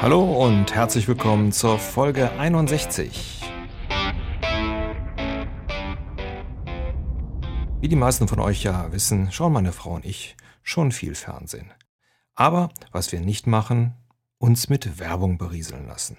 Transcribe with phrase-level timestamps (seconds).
[0.00, 3.42] Hallo und herzlich willkommen zur Folge 61.
[7.80, 11.72] Wie die meisten von euch ja wissen, schauen meine Frau und ich schon viel Fernsehen.
[12.36, 13.96] Aber was wir nicht machen,
[14.38, 16.16] uns mit Werbung berieseln lassen.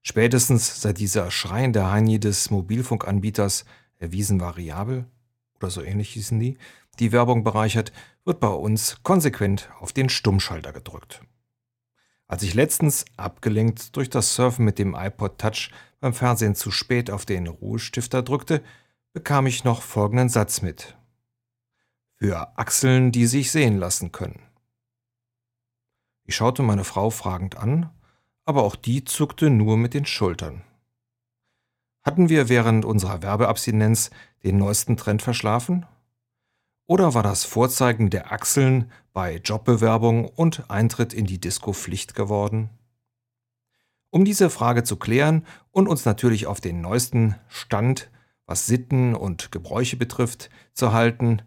[0.00, 3.66] Spätestens seit dieser schreiende Heini des Mobilfunkanbieters
[4.02, 5.06] erwiesen variabel
[5.56, 6.58] oder so ähnlich hießen die,
[6.98, 7.92] die Werbung bereichert,
[8.24, 11.22] wird bei uns konsequent auf den Stummschalter gedrückt.
[12.26, 15.70] Als ich letztens, abgelenkt durch das Surfen mit dem iPod Touch,
[16.00, 18.62] beim Fernsehen zu spät auf den Ruhestifter drückte,
[19.12, 20.96] bekam ich noch folgenden Satz mit.
[22.16, 24.40] Für Achseln, die sich sehen lassen können.
[26.24, 27.90] Ich schaute meine Frau fragend an,
[28.44, 30.62] aber auch die zuckte nur mit den Schultern.
[32.02, 34.10] Hatten wir während unserer Werbeabstinenz
[34.42, 35.86] den neuesten Trend verschlafen?
[36.86, 42.70] Oder war das Vorzeigen der Achseln bei Jobbewerbung und Eintritt in die Disco Pflicht geworden?
[44.10, 48.10] Um diese Frage zu klären und uns natürlich auf den neuesten Stand,
[48.46, 51.40] was Sitten und Gebräuche betrifft, zu halten,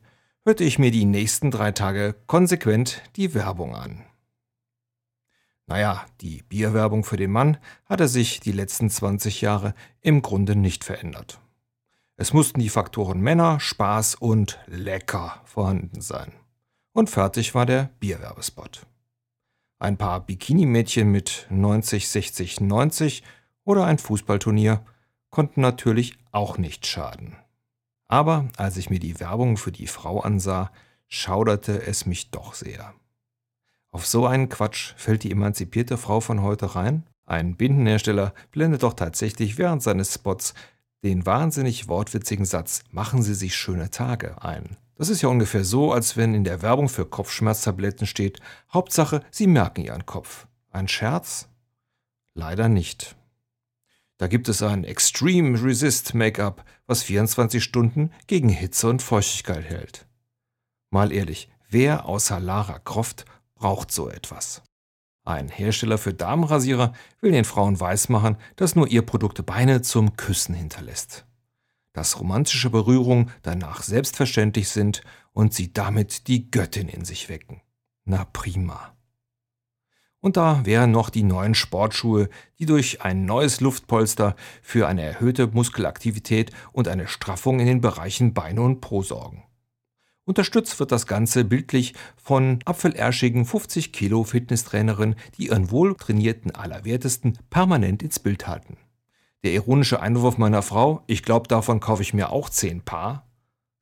[0.45, 4.03] hörte ich mir die nächsten drei Tage konsequent die Werbung an.
[5.67, 10.83] Naja, die Bierwerbung für den Mann hatte sich die letzten 20 Jahre im Grunde nicht
[10.83, 11.39] verändert.
[12.17, 16.31] Es mussten die Faktoren Männer, Spaß und lecker vorhanden sein.
[16.93, 18.85] Und fertig war der Bierwerbespot.
[19.79, 23.23] Ein paar Bikini-Mädchen mit 90, 60, 90
[23.65, 24.85] oder ein Fußballturnier
[25.29, 27.35] konnten natürlich auch nicht schaden.
[28.07, 30.71] Aber als ich mir die Werbung für die Frau ansah,
[31.07, 32.93] schauderte es mich doch sehr.
[33.95, 37.03] Auf so einen Quatsch fällt die emanzipierte Frau von heute rein?
[37.25, 40.53] Ein Bindenhersteller blendet doch tatsächlich während seines Spots
[41.05, 44.75] den wahnsinnig wortwitzigen Satz Machen Sie sich schöne Tage ein.
[44.95, 48.41] Das ist ja ungefähr so, als wenn in der Werbung für Kopfschmerztabletten steht
[48.73, 50.45] Hauptsache, Sie merken Ihren Kopf.
[50.71, 51.47] Ein Scherz?
[52.33, 53.15] Leider nicht.
[54.17, 60.05] Da gibt es ein Extreme Resist Make-up, was 24 Stunden gegen Hitze und Feuchtigkeit hält.
[60.89, 63.25] Mal ehrlich, wer außer Lara Croft
[63.55, 64.61] braucht so etwas?
[65.23, 70.53] Ein Hersteller für Damenrasierer will den Frauen weismachen, dass nur ihr Produkt Beine zum Küssen
[70.53, 71.25] hinterlässt.
[71.93, 75.01] Dass romantische Berührungen danach selbstverständlich sind
[75.33, 77.61] und sie damit die Göttin in sich wecken.
[78.03, 78.95] Na prima.
[80.19, 82.29] Und da wären noch die neuen Sportschuhe,
[82.59, 88.33] die durch ein neues Luftpolster für eine erhöhte Muskelaktivität und eine Straffung in den Bereichen
[88.33, 89.43] Beine und Po sorgen.
[90.25, 98.01] Unterstützt wird das Ganze bildlich von apfelerschigen 50 Kilo Fitnesstrainerinnen, die ihren wohltrainierten Allerwertesten permanent
[98.01, 98.77] ins Bild halten.
[99.43, 103.27] Der ironische Einwurf meiner Frau, ich glaube, davon kaufe ich mir auch zehn Paar,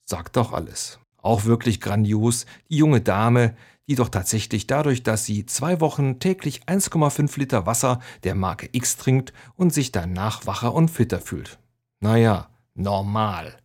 [0.04, 1.00] sagt doch alles.
[1.22, 3.56] Auch wirklich grandios, die junge Dame,
[3.88, 8.98] die doch tatsächlich dadurch, dass sie zwei Wochen täglich 1,5 Liter Wasser der Marke X
[8.98, 11.58] trinkt und sich danach wacher und fitter fühlt.
[12.02, 13.56] Naja, normal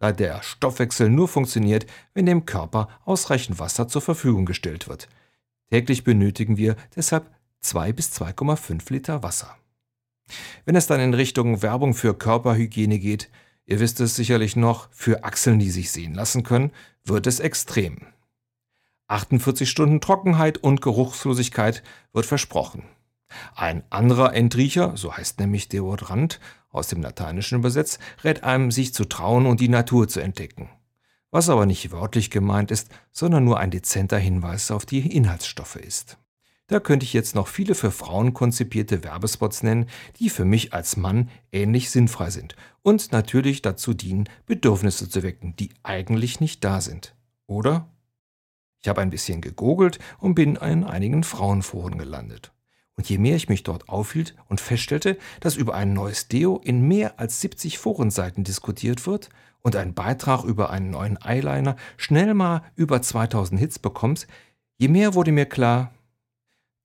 [0.00, 5.08] da der Stoffwechsel nur funktioniert, wenn dem Körper ausreichend Wasser zur Verfügung gestellt wird.
[5.70, 7.30] Täglich benötigen wir deshalb
[7.60, 9.56] 2 bis 2,5 Liter Wasser.
[10.64, 13.30] Wenn es dann in Richtung Werbung für Körperhygiene geht,
[13.66, 16.72] ihr wisst es sicherlich noch, für Achseln, die sich sehen lassen können,
[17.04, 18.06] wird es extrem.
[19.08, 21.82] 48 Stunden Trockenheit und Geruchslosigkeit
[22.12, 22.84] wird versprochen.
[23.54, 26.40] Ein anderer Entriecher, so heißt nämlich Deodorant,
[26.70, 30.68] aus dem Lateinischen übersetzt, rät einem, sich zu trauen und die Natur zu entdecken.
[31.30, 36.18] Was aber nicht wörtlich gemeint ist, sondern nur ein dezenter Hinweis auf die Inhaltsstoffe ist.
[36.66, 39.86] Da könnte ich jetzt noch viele für Frauen konzipierte Werbespots nennen,
[40.20, 45.56] die für mich als Mann ähnlich sinnfrei sind und natürlich dazu dienen, Bedürfnisse zu wecken,
[45.56, 47.16] die eigentlich nicht da sind.
[47.46, 47.90] Oder?
[48.80, 52.52] Ich habe ein bisschen gegoogelt und bin in einigen Frauenforen gelandet.
[53.00, 56.86] Und je mehr ich mich dort aufhielt und feststellte, dass über ein neues Deo in
[56.86, 59.30] mehr als 70 Forenseiten diskutiert wird
[59.62, 64.26] und ein Beitrag über einen neuen Eyeliner schnell mal über 2000 Hits bekommt,
[64.76, 65.94] je mehr wurde mir klar,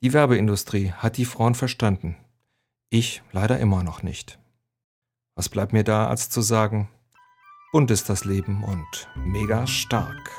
[0.01, 2.15] die Werbeindustrie hat die Frauen verstanden.
[2.89, 4.39] Ich leider immer noch nicht.
[5.35, 6.87] Was bleibt mir da, als zu sagen,
[7.73, 10.31] bunt ist das Leben und mega stark.